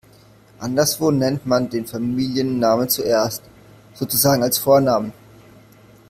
Anderswo 0.57 1.11
nennt 1.11 1.45
man 1.45 1.69
den 1.69 1.85
Familiennamen 1.85 2.89
zuerst, 2.89 3.43
sozusagen 3.93 4.41
als 4.41 4.57
Vornamen. 4.57 5.13